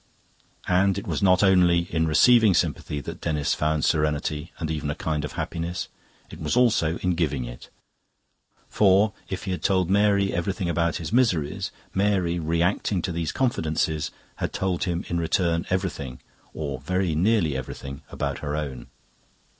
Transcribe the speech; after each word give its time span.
And 0.67 0.97
it 0.97 1.05
was 1.05 1.21
not 1.21 1.43
only 1.43 1.81
in 1.91 2.07
receiving 2.07 2.55
sympathy 2.55 3.01
that 3.01 3.21
Denis 3.21 3.53
found 3.53 3.85
serenity 3.85 4.51
and 4.57 4.71
even 4.71 4.89
a 4.89 4.95
kind 4.95 5.23
of 5.23 5.33
happiness; 5.33 5.89
it 6.31 6.39
was 6.39 6.57
also 6.57 6.97
in 7.03 7.13
giving 7.13 7.45
it. 7.45 7.69
For 8.67 9.13
if 9.29 9.43
he 9.43 9.51
had 9.51 9.61
told 9.61 9.91
Mary 9.91 10.33
everything 10.33 10.67
about 10.67 10.95
his 10.95 11.13
miseries, 11.13 11.69
Mary, 11.93 12.39
reacting 12.39 13.03
to 13.03 13.11
these 13.11 13.31
confidences, 13.31 14.09
had 14.37 14.53
told 14.53 14.85
him 14.85 15.05
in 15.07 15.19
return 15.19 15.67
everything, 15.69 16.19
or 16.51 16.79
very 16.79 17.13
nearly 17.13 17.55
everything, 17.55 18.01
about 18.09 18.39
her 18.39 18.55
own. 18.55 18.87